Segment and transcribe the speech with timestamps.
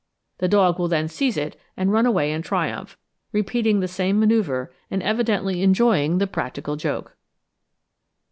[0.39, 2.97] The dog will then seize it and rush away in triumph,
[3.31, 7.15] repeating the same manoeuvre, and evidently enjoying the practical joke.